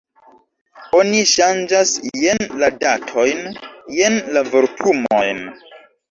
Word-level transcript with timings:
Oni 0.99 1.17
ŝanĝas 1.31 1.91
jen 2.21 2.41
la 2.63 2.69
datojn, 2.83 3.43
jen 3.97 4.17
la 4.37 4.43
vortumojn. 4.55 5.43